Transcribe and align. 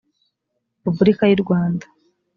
repubulika 0.83 1.23
y’u 1.27 1.41
rwanda 1.43 1.85